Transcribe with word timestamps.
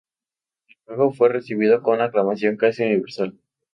El 0.87 0.95
juego 0.95 1.13
fue 1.13 1.29
recibido 1.29 1.83
con 1.83 2.01
aclamación 2.01 2.57
casi 2.57 2.81
universal. 2.81 3.37